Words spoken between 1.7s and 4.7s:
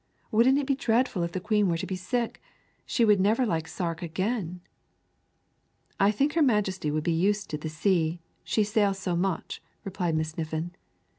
to be sick? She would never like Sark again!"